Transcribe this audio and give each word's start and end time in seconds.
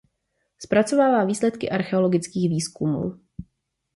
Zpracovává 0.61 1.25
výsledky 1.25 1.69
archeologických 1.69 2.49
výzkumů. 2.49 3.19